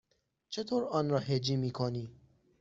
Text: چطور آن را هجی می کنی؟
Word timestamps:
چطور 0.49 0.85
آن 0.87 1.09
را 1.09 1.19
هجی 1.19 1.55
می 1.57 1.71
کنی؟ 1.71 2.09